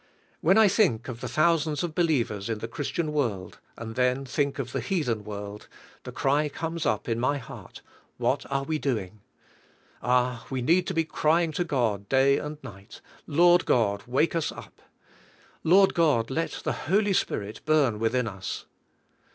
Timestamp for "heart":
7.37-7.83